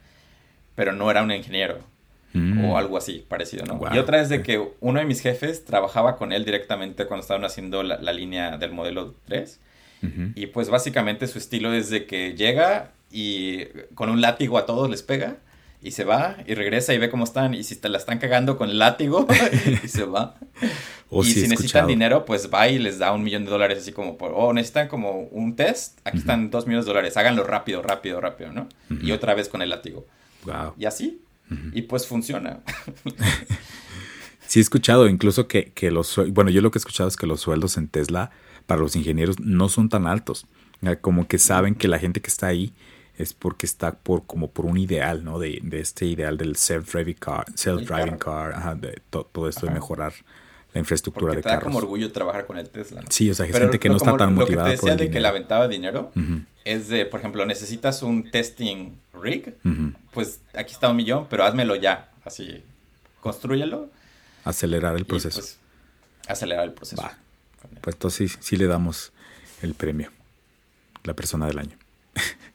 pero 0.75 0.93
no 0.93 1.11
era 1.11 1.23
un 1.23 1.33
ingeniero. 1.33 1.79
Mm. 2.33 2.65
O 2.65 2.77
algo 2.77 2.99
así, 2.99 3.25
parecido, 3.27 3.65
¿no? 3.65 3.81
Y 3.95 3.99
otra 3.99 4.21
es 4.21 4.29
de 4.29 4.43
que 4.43 4.63
uno 4.81 5.01
de 5.01 5.07
mis 5.07 5.21
jefes 5.21 5.65
trabajaba 5.65 6.17
con 6.17 6.33
él 6.33 6.45
directamente 6.45 7.07
cuando 7.07 7.23
estaban 7.23 7.45
haciendo 7.45 7.83
la, 7.83 8.13
línea 8.13 8.59
del 8.59 8.73
modelo 8.73 9.15
3. 9.27 9.61
Y 10.37 10.47
pues 10.47 10.71
básicamente 10.71 11.27
su 11.27 11.39
estilo 11.39 11.73
es 11.73 11.91
de 11.91 12.07
que 12.07 12.35
llega 12.35 12.93
y 13.11 13.65
con 13.95 14.11
un 14.11 14.21
látigo 14.21 14.59
a 14.59 14.65
todos 14.65 14.89
les 14.89 15.03
pega 15.03 15.39
y 15.83 15.93
se 15.93 16.05
va 16.05 16.37
y 16.47 16.55
regresa 16.55 16.93
y 16.93 16.99
ve 16.99 17.09
cómo 17.09 17.25
están 17.25 17.55
y 17.55 17.63
si 17.63 17.77
te 17.77 17.89
la 17.89 17.99
están 17.99 18.19
cagando 18.19 18.57
con 18.57 18.71
el 18.71 18.79
látigo 18.79 19.27
y 19.83 19.89
se 19.89 20.05
va. 20.05 20.37
y 21.11 21.25
si 21.25 21.49
necesitan 21.49 21.87
dinero, 21.87 22.25
pues 22.25 22.51
va 22.53 22.69
y 22.69 22.79
les 22.79 22.99
da 22.99 23.13
un 23.13 23.23
millón 23.23 23.45
de 23.45 23.51
dólares 23.51 23.79
así 23.79 23.93
como 23.93 24.19
por, 24.19 24.33
oh, 24.35 24.53
necesitan 24.53 24.89
como 24.89 25.23
un 25.23 25.57
test, 25.57 25.99
aquí 26.05 26.19
están 26.19 26.51
dos 26.51 26.67
millones 26.67 26.87
de 26.87 26.91
dólares, 26.91 27.17
háganlo 27.17 27.45
rápido, 27.45 27.83
rápido, 27.83 28.21
rápido, 28.21 28.53
¿no? 28.53 28.69
Y 29.03 29.13
otra 29.13 29.35
vez 29.35 29.49
con 29.49 29.63
el 29.63 29.71
látigo. 29.71 30.07
Wow. 30.45 30.75
Y 30.79 30.85
así. 30.85 31.23
Y 31.73 31.83
pues 31.83 32.07
funciona. 32.07 32.61
sí 34.47 34.59
he 34.59 34.63
escuchado 34.63 35.09
incluso 35.09 35.49
que, 35.49 35.73
que 35.73 35.91
los, 35.91 36.21
bueno, 36.33 36.51
yo 36.51 36.61
lo 36.61 36.71
que 36.71 36.79
he 36.79 36.81
escuchado 36.81 37.09
es 37.09 37.17
que 37.17 37.27
los 37.27 37.41
sueldos 37.41 37.77
en 37.77 37.89
Tesla 37.89 38.31
para 38.67 38.81
los 38.81 38.97
ingenieros 38.97 39.41
no 39.41 39.69
son 39.69 39.89
tan 39.89 40.07
altos. 40.07 40.47
Como 41.01 41.27
que 41.27 41.39
saben 41.39 41.75
que 41.75 41.89
la 41.89 41.99
gente 41.99 42.21
que 42.21 42.29
está 42.29 42.47
ahí 42.47 42.73
es 43.17 43.33
porque 43.33 43.67
está 43.67 43.97
por 43.97 44.27
como 44.27 44.51
por 44.51 44.65
un 44.65 44.79
ideal, 44.79 45.25
¿no? 45.25 45.39
De, 45.39 45.59
de 45.63 45.81
este 45.81 46.07
ideal 46.07 46.37
del 46.37 46.55
self-driving 46.55 47.19
car, 47.19 47.47
self-driving 47.55 48.17
car, 48.17 48.53
ajá, 48.53 48.75
de 48.77 49.01
todo 49.11 49.49
esto 49.49 49.67
de 49.67 49.73
mejorar 49.73 50.13
la 50.73 50.81
infraestructura 50.81 51.33
porque 51.33 51.37
de 51.39 51.43
te 51.43 51.49
da 51.49 51.61
como 51.61 51.79
orgullo 51.79 52.13
trabajar 52.13 52.47
con 52.47 52.59
el 52.59 52.69
Tesla. 52.69 53.03
Sí, 53.09 53.31
o 53.31 53.35
sea, 53.35 53.47
hay 53.47 53.53
gente 53.53 53.79
que 53.79 53.89
no 53.89 53.97
está 53.97 54.17
tan 54.17 54.35
motivada 54.35 54.69
lo 54.69 54.75
que 54.75 54.81
te 54.81 54.87
decía 54.87 54.97
de 54.97 55.11
que 55.11 55.19
la 55.19 55.31
aventaba 55.31 55.67
dinero 55.67 56.13
es 56.69 56.89
de, 56.89 57.07
por 57.07 57.21
ejemplo, 57.21 57.47
necesitas 57.47 58.03
un 58.03 58.31
testing 58.31 58.93
rig, 59.15 59.55
pues 60.13 60.41
aquí 60.55 60.75
está 60.75 60.91
un 60.91 60.97
millón, 60.97 61.27
pero 61.31 61.45
házmelo 61.45 61.77
ya, 61.77 62.11
así, 62.25 62.63
construyelo. 63.21 63.91
Acelerar 64.45 64.95
el 64.97 65.07
proceso. 65.07 65.41
Pues, 65.41 65.59
acelerar 66.27 66.65
el 66.65 66.73
proceso. 66.73 67.01
Va. 67.01 67.17
Pues 67.81 67.97
entonces 67.97 68.33
sí, 68.33 68.39
sí 68.41 68.57
le 68.57 68.67
damos 68.67 69.13
el 69.63 69.75
premio, 69.75 70.11
la 71.05 71.15
persona 71.15 71.47
del 71.47 71.59
año. 71.59 71.77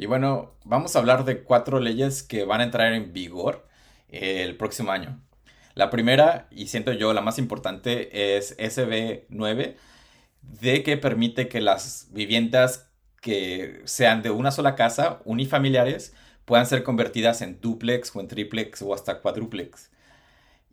Y 0.00 0.06
bueno, 0.06 0.54
vamos 0.64 0.96
a 0.96 0.98
hablar 0.98 1.26
de 1.26 1.42
cuatro 1.42 1.78
leyes 1.78 2.22
que 2.22 2.46
van 2.46 2.62
a 2.62 2.64
entrar 2.64 2.94
en 2.94 3.12
vigor 3.12 3.66
el 4.08 4.56
próximo 4.56 4.92
año. 4.92 5.20
La 5.74 5.90
primera, 5.90 6.48
y 6.50 6.68
siento 6.68 6.94
yo 6.94 7.12
la 7.12 7.20
más 7.20 7.38
importante, 7.38 8.36
es 8.38 8.56
SB9, 8.56 9.76
de 10.40 10.82
que 10.82 10.96
permite 10.96 11.48
que 11.48 11.60
las 11.60 12.08
viviendas 12.12 12.90
que 13.20 13.82
sean 13.84 14.22
de 14.22 14.30
una 14.30 14.52
sola 14.52 14.74
casa, 14.74 15.20
unifamiliares, 15.26 16.14
puedan 16.46 16.64
ser 16.64 16.82
convertidas 16.82 17.42
en 17.42 17.60
duplex 17.60 18.16
o 18.16 18.20
en 18.20 18.28
triplex 18.28 18.80
o 18.80 18.94
hasta 18.94 19.20
cuadruplex. 19.20 19.90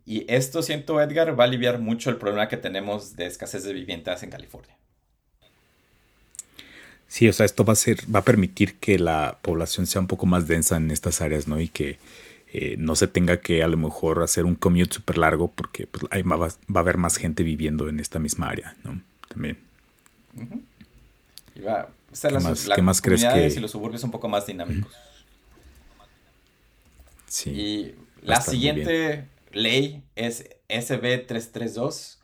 Y 0.06 0.24
esto, 0.32 0.62
siento 0.62 1.02
Edgar, 1.02 1.38
va 1.38 1.44
a 1.44 1.48
aliviar 1.48 1.80
mucho 1.80 2.08
el 2.08 2.16
problema 2.16 2.48
que 2.48 2.56
tenemos 2.56 3.14
de 3.14 3.26
escasez 3.26 3.62
de 3.64 3.74
viviendas 3.74 4.22
en 4.22 4.30
California. 4.30 4.78
Sí, 7.08 7.26
o 7.26 7.32
sea, 7.32 7.46
esto 7.46 7.64
va 7.64 7.72
a 7.72 7.76
ser, 7.76 7.98
va 8.14 8.20
a 8.20 8.24
permitir 8.24 8.76
que 8.76 8.98
la 8.98 9.38
población 9.40 9.86
sea 9.86 10.00
un 10.00 10.06
poco 10.06 10.26
más 10.26 10.46
densa 10.46 10.76
en 10.76 10.90
estas 10.90 11.22
áreas, 11.22 11.48
¿no? 11.48 11.58
Y 11.58 11.68
que 11.68 11.98
eh, 12.52 12.76
no 12.78 12.96
se 12.96 13.08
tenga 13.08 13.40
que 13.40 13.62
a 13.62 13.68
lo 13.68 13.78
mejor 13.78 14.22
hacer 14.22 14.44
un 14.44 14.54
commute 14.54 14.94
súper 14.94 15.18
largo 15.18 15.48
porque 15.48 15.86
pues, 15.86 16.04
va, 16.04 16.36
va, 16.36 16.46
a 16.46 16.78
haber 16.78 16.98
más 16.98 17.16
gente 17.16 17.42
viviendo 17.42 17.88
en 17.88 17.98
esta 17.98 18.18
misma 18.18 18.50
área, 18.50 18.76
¿no? 18.84 19.00
También. 19.28 19.58
y 21.54 21.60
va, 21.60 21.88
¿Qué, 22.20 22.38
más, 22.38 22.68
¿qué 22.74 22.82
más 22.82 23.00
crees 23.00 23.24
que... 23.24 23.48
y 23.48 23.60
los 23.60 23.70
suburbios 23.70 24.02
un 24.04 24.10
poco 24.10 24.28
más 24.28 24.46
dinámicos. 24.46 24.92
Y 27.46 27.92
la 28.22 28.40
siguiente 28.40 29.26
ley 29.52 30.02
es 30.14 30.48
SB 30.68 31.26
332, 31.26 32.18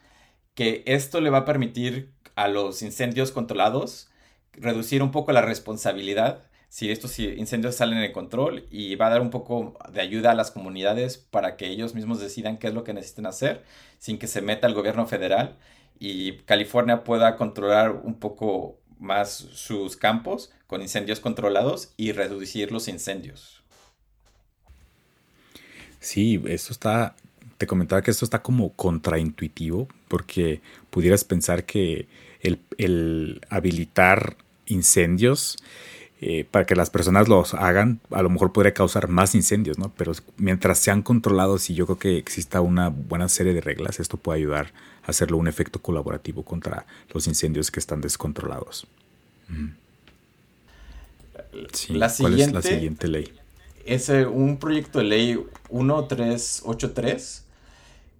que 0.55 0.83
esto 0.87 1.21
le 1.21 1.31
va 1.31 1.38
a 1.38 1.45
permitir 1.45 2.11
a 2.35 2.49
los 2.49 2.83
incendios 2.83 3.31
controlados 3.31 4.09
reducir 4.56 5.02
un 5.02 5.11
poco 5.11 5.32
la 5.32 5.42
responsabilidad 5.42 6.42
si 6.68 6.90
estos 6.90 7.18
incendios 7.20 7.76
salen 7.76 8.00
de 8.00 8.11
control 8.11 8.66
y 8.70 8.96
va 8.96 9.06
a 9.06 9.11
dar 9.11 9.20
un 9.20 9.30
poco 9.30 9.78
de 9.92 10.00
ayuda 10.00 10.32
a 10.32 10.34
las 10.34 10.50
comunidades 10.50 11.18
para 11.18 11.56
que 11.56 11.68
ellos 11.68 11.94
mismos 11.94 12.18
decidan 12.18 12.58
qué 12.58 12.66
es 12.66 12.75
lo 12.75 12.82
que 12.82 12.92
necesitan 12.92 13.26
hacer 13.26 13.62
sin 13.99 14.18
que 14.18 14.26
se 14.26 14.42
meta 14.42 14.66
el 14.66 14.75
gobierno 14.75 15.06
federal 15.06 15.56
y 16.00 16.38
California 16.38 17.04
pueda 17.04 17.37
controlar 17.37 17.92
un 17.92 18.14
poco 18.18 18.80
más 18.99 19.30
sus 19.30 19.96
campos 19.96 20.50
con 20.66 20.82
incendios 20.82 21.20
controlados 21.20 21.92
y 21.96 22.12
reducir 22.12 22.73
los 22.73 22.88
incendios. 22.88 23.62
Sí, 26.00 26.42
esto 26.46 26.73
está, 26.73 27.14
te 27.56 27.66
comentaba 27.66 28.02
que 28.02 28.11
esto 28.11 28.25
está 28.25 28.42
como 28.42 28.73
contraintuitivo, 28.75 29.88
porque 30.08 30.61
pudieras 30.90 31.25
pensar 31.25 31.64
que 31.64 32.08
el, 32.44 33.40
habilitar 33.50 34.36
incendios 34.66 35.56
eh, 36.20 36.46
para 36.50 36.64
que 36.64 36.76
las 36.76 36.90
personas 36.90 37.28
los 37.28 37.54
hagan, 37.54 38.00
a 38.10 38.22
lo 38.22 38.30
mejor 38.30 38.52
podría 38.52 38.72
causar 38.72 39.08
más 39.08 39.34
incendios, 39.34 39.78
¿no? 39.78 39.92
Pero 39.96 40.12
mientras 40.36 40.78
sean 40.78 41.02
controlados 41.02 41.68
y 41.68 41.74
yo 41.74 41.86
creo 41.86 41.98
que 41.98 42.16
exista 42.16 42.60
una 42.60 42.88
buena 42.88 43.28
serie 43.28 43.52
de 43.52 43.60
reglas, 43.60 44.00
esto 44.00 44.16
puede 44.16 44.38
ayudar 44.38 44.72
a 45.02 45.10
hacerlo 45.10 45.36
un 45.36 45.48
efecto 45.48 45.82
colaborativo 45.82 46.44
contra 46.44 46.86
los 47.12 47.26
incendios 47.26 47.70
que 47.70 47.80
están 47.80 48.00
descontrolados. 48.00 48.86
¿Cuál 52.18 52.40
es 52.40 52.52
la 52.52 52.62
siguiente 52.62 53.08
ley? 53.08 53.32
es 53.84 54.08
un 54.08 54.56
proyecto 54.58 54.98
de 54.98 55.04
ley 55.04 55.38
1383 55.70 57.43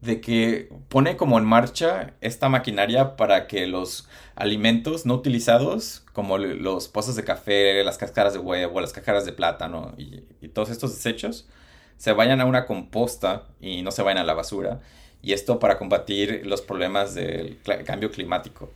de 0.04 0.20
que 0.20 0.68
pone 0.88 1.16
como 1.16 1.38
en 1.38 1.44
marcha 1.44 2.12
esta 2.20 2.49
maquinaria 2.49 3.16
para 3.16 3.46
que 3.46 3.66
los 3.66 4.08
alimentos 4.37 5.06
no 5.06 5.14
utilizados, 5.14 6.04
como 6.12 6.38
los 6.38 6.88
pozos 6.88 7.16
de 7.16 7.25
café, 7.25 7.82
las 7.84 7.99
cáscaras 7.99 8.34
de 8.34 8.38
huevo, 8.38 8.80
las 8.80 8.92
cáscaras 8.92 9.25
de 9.25 9.32
plátano 9.32 9.94
y, 9.96 10.23
todos 10.49 10.70
estos 10.70 10.94
desechos, 10.94 11.49
se 11.96 12.12
vayan 12.12 12.40
a 12.40 12.44
una 12.44 12.66
composta 12.66 13.46
y 13.61 13.82
no 13.82 13.90
se 13.90 14.02
vayan 14.02 14.18
a 14.18 14.25
la 14.25 14.34
basura. 14.34 14.80
Y 15.23 15.32
esto 15.32 15.58
para 15.58 15.78
combatir 15.78 16.42
los 16.44 16.61
problemas 16.61 17.14
del 17.14 17.58
cambio 17.87 18.11
climático. 18.11 18.70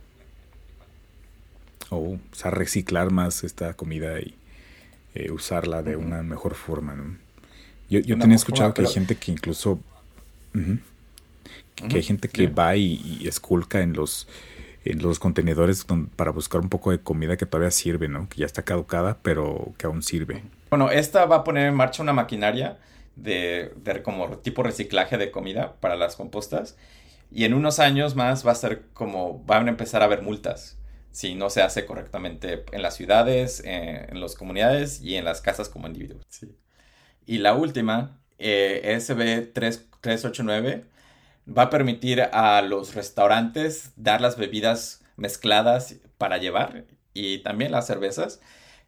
O, 1.91 2.17
sea, 2.31 2.51
reciclar 2.51 3.11
más 3.11 3.43
esta 3.43 3.75
comida 3.75 4.19
y 4.19 4.35
eh, 5.13 5.31
usarla 5.31 5.83
de 5.83 5.95
una 5.95 6.23
mejor 6.23 6.55
forma, 6.55 6.95
¿no? 6.95 7.17
Yo, 7.89 7.99
yo 7.99 8.17
tenía 8.19 8.35
escuchado 8.35 8.73
que 8.73 8.81
hay 8.81 8.87
gente 8.87 9.15
que 9.15 9.31
incluso 9.31 9.79
que 11.87 11.97
hay 11.97 12.03
gente 12.03 12.29
que 12.29 12.47
va 12.47 12.75
y, 12.75 13.27
esculca 13.27 13.81
en 13.81 13.93
los, 13.93 14.27
en 14.83 15.01
los 15.01 15.19
contenedores 15.19 15.85
para 16.15 16.31
buscar 16.31 16.61
un 16.61 16.69
poco 16.69 16.91
de 16.91 16.99
comida 16.99 17.37
que 17.37 17.45
todavía 17.45 17.71
sirve, 17.71 18.07
¿no? 18.07 18.27
Que 18.29 18.41
ya 18.41 18.45
está 18.45 18.63
caducada, 18.63 19.17
pero 19.21 19.73
que 19.77 19.85
aún 19.85 20.03
sirve. 20.03 20.43
Bueno, 20.69 20.91
esta 20.91 21.25
va 21.25 21.37
a 21.37 21.43
poner 21.43 21.67
en 21.67 21.75
marcha 21.75 22.03
una 22.03 22.13
maquinaria 22.13 22.77
de, 23.15 23.73
de 23.77 24.01
como 24.03 24.37
tipo 24.39 24.63
reciclaje 24.63 25.17
de 25.17 25.31
comida 25.31 25.75
para 25.79 25.95
las 25.95 26.15
compostas. 26.15 26.77
Y 27.31 27.45
en 27.45 27.53
unos 27.53 27.79
años 27.79 28.15
más 28.15 28.45
va 28.45 28.51
a 28.51 28.55
ser 28.55 28.87
como, 28.93 29.43
van 29.45 29.67
a 29.67 29.69
empezar 29.69 30.01
a 30.01 30.05
haber 30.05 30.21
multas 30.21 30.79
si 31.11 31.35
no 31.35 31.49
se 31.49 31.61
hace 31.61 31.85
correctamente 31.85 32.65
en 32.71 32.81
las 32.81 32.95
ciudades, 32.95 33.61
en, 33.65 34.19
las 34.19 34.35
comunidades 34.35 35.01
y 35.01 35.15
en 35.15 35.25
las 35.25 35.41
casas 35.41 35.69
como 35.69 35.87
individuos. 35.87 36.23
Y 37.25 37.39
la 37.39 37.55
última, 37.55 38.19
eh, 38.37 38.97
SB 38.99 39.51
389 39.53 40.85
va 41.57 41.63
a 41.63 41.69
permitir 41.69 42.21
a 42.21 42.61
los 42.61 42.95
restaurantes 42.95 43.91
dar 43.95 44.21
las 44.21 44.37
bebidas 44.37 45.03
mezcladas 45.17 45.95
para 46.17 46.37
llevar 46.37 46.85
y 47.13 47.39
también 47.39 47.71
las 47.71 47.87
cervezas, 47.87 48.41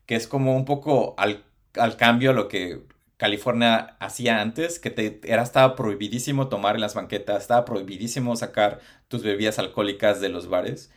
que 0.06 0.16
es 0.16 0.28
como 0.28 0.56
un 0.56 0.66
poco 0.66 1.16
al, 1.18 1.44
cambio 1.98 2.32
a 2.32 2.34
lo 2.34 2.48
que 2.48 2.84
California 3.18 3.98
hacía 4.00 4.42
antes, 4.42 4.80
que 4.80 5.20
era, 5.24 5.44
estaba 5.44 5.76
prohibidísimo 5.76 6.50
tomar 6.50 6.76
en 6.76 6.82
las 6.82 6.96
banquetas, 6.96 7.44
estaba 7.44 7.66
prohibidísimo 7.66 8.36
sacar 8.36 8.80
tus 9.08 9.24
bebidas 9.24 9.60
alcohólicas 9.60 10.22
de 10.22 10.30
los 10.30 10.48
bares. 10.50 10.92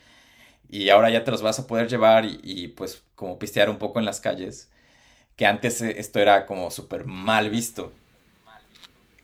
Y 0.69 0.89
ahora 0.91 1.11
ya 1.11 1.25
te 1.25 1.31
los 1.31 1.43
vas 1.43 1.59
a 1.59 1.67
poder 1.67 1.89
llevar 1.89 2.25
y, 2.27 2.69
pues 2.69 3.05
como 3.15 3.39
pistear 3.39 3.71
un 3.71 3.79
poco 3.79 3.99
en 3.99 4.07
las 4.07 4.21
calles, 4.21 4.71
que 5.37 5.47
antes 5.47 5.81
esto 5.83 6.21
era 6.21 6.47
como 6.47 6.71
súper 6.71 7.07
mal 7.07 7.51
visto. 7.51 7.93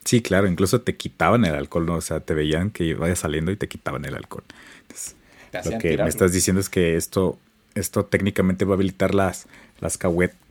Sí, 0.04 0.22
claro, 0.22 0.48
incluso 0.48 0.80
te 0.80 0.96
quitaban 0.96 1.44
el 1.44 1.54
alcohol, 1.54 1.86
¿no? 1.86 1.96
O 1.96 2.00
sea, 2.00 2.20
te 2.20 2.34
veían 2.34 2.70
que 2.70 2.84
ibas 2.84 3.18
saliendo 3.18 3.52
y 3.52 3.56
te 3.56 3.68
quitaban 3.68 4.04
el 4.04 4.14
alcohol. 4.14 4.44
lo 5.64 5.78
que 5.78 5.98
me 5.98 6.08
estás 6.08 6.32
diciendo 6.32 6.60
es 6.60 6.68
que 6.68 6.96
esto, 6.96 7.38
esto 7.74 8.04
técnicamente 8.04 8.64
va 8.64 8.72
a 8.72 8.76
habilitar 8.76 9.14
las, 9.14 9.46
las, 9.80 9.98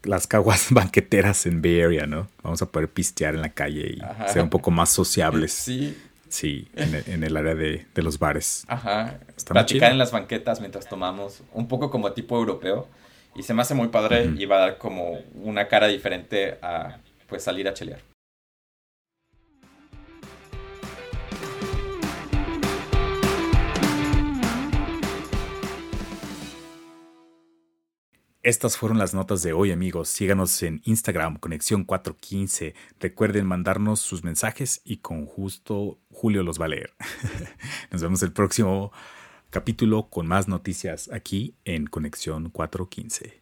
las 0.04 0.28
caguas 0.28 0.68
banqueteras 0.70 1.46
en 1.46 1.62
Bay 1.62 1.82
Area, 1.82 2.06
¿no? 2.06 2.28
Vamos 2.44 2.62
a 2.62 2.68
poder 2.68 2.90
pistear 2.90 3.36
en 3.36 3.42
la 3.42 3.50
calle 3.50 3.98
y 3.98 4.02
ser 4.32 4.44
un 4.44 4.50
poco 4.50 4.72
más 4.72 4.90
sociables. 4.90 5.54
Sí. 5.54 5.98
Sí, 6.30 6.68
en 6.76 7.24
el, 7.24 7.36
área 7.36 7.56
de, 7.56 7.88
los 7.96 8.20
bares. 8.20 8.64
Ajá. 8.68 9.20
Platicar 9.48 9.92
en 9.92 9.98
las 9.98 10.12
banquetas 10.12 10.60
mientras 10.60 10.88
tomamos, 10.88 11.42
un 11.54 11.68
poco 11.68 11.90
como 11.90 12.12
tipo 12.14 12.38
europeo. 12.38 12.88
Y 13.36 13.42
se 13.42 13.56
me 13.56 13.64
hace 13.64 13.74
muy 13.74 13.88
padre 13.88 14.30
y 14.38 14.46
va 14.46 14.58
a 14.58 14.60
dar 14.60 14.78
como 14.78 15.20
una 15.34 15.68
cara 15.68 15.88
diferente 15.88 16.60
a 16.62 16.98
pues 17.28 17.44
salir 17.44 17.68
a 17.68 17.74
chelear. 17.74 18.02
Estas 28.50 28.78
fueron 28.78 28.98
las 28.98 29.14
notas 29.14 29.44
de 29.44 29.54
hoy, 29.54 29.72
amigos. 29.72 30.10
Síganos 30.10 30.64
en 30.64 30.82
Instagram, 30.84 31.38
Conexión 31.38 31.84
415. 31.84 32.74
Recuerden 33.00 33.46
mandarnos 33.46 34.00
sus 34.00 34.24
mensajes 34.24 34.82
y 34.84 34.98
con 34.98 35.28
justo 35.28 36.00
Julio 36.12 36.42
los 36.42 36.60
va 36.60 36.66
a 36.66 36.70
leer. 36.70 36.92
Nos 37.92 38.02
vemos 38.02 38.24
el 38.24 38.34
próximo 38.34 38.92
capítulo 39.52 40.10
con 40.10 40.26
más 40.26 40.48
noticias 40.48 41.12
aquí 41.14 41.58
en 41.64 41.86
Conexión 41.86 42.50
415. 42.50 43.40